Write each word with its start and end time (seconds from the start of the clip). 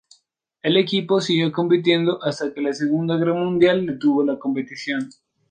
El 0.63 0.77
equipo 0.77 1.21
siguió 1.21 1.51
compitiendo 1.51 2.23
hasta 2.23 2.51
que 2.55 2.61
la 2.61 2.73
Segunda 2.73 3.17
Guerra 3.17 3.35
Mundial 3.35 3.85
detuvo 3.85 4.23
la 4.23 4.39
competición. 4.39 5.09